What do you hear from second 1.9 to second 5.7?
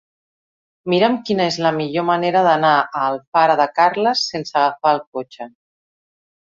manera d'anar a Alfara de Carles sense agafar el cotxe.